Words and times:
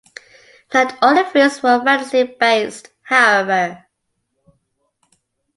Not 0.73 0.97
all 1.03 1.13
the 1.13 1.23
films 1.25 1.61
were 1.61 1.79
fantasy-based, 1.83 2.89
however. 3.03 3.85